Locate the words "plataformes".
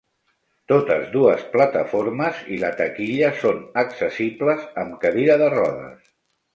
1.57-2.41